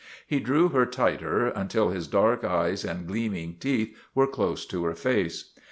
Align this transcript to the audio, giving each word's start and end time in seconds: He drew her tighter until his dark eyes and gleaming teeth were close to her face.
He 0.25 0.39
drew 0.39 0.69
her 0.69 0.87
tighter 0.87 1.45
until 1.49 1.89
his 1.89 2.07
dark 2.07 2.43
eyes 2.43 2.83
and 2.83 3.05
gleaming 3.05 3.57
teeth 3.59 3.95
were 4.15 4.25
close 4.25 4.65
to 4.65 4.83
her 4.85 4.95
face. 4.95 5.51